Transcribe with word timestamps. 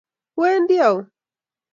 Iwendi 0.35 0.77
au? 0.87 0.97